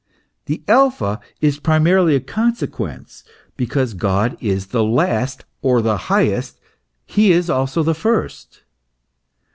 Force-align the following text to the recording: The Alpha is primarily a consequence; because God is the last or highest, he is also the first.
The 0.45 0.63
Alpha 0.67 1.19
is 1.41 1.59
primarily 1.59 2.15
a 2.15 2.19
consequence; 2.19 3.23
because 3.55 3.93
God 3.93 4.35
is 4.41 4.69
the 4.73 4.83
last 4.83 5.45
or 5.61 5.79
highest, 5.83 6.59
he 7.05 7.31
is 7.31 7.51
also 7.51 7.83
the 7.83 7.93
first. 7.93 8.63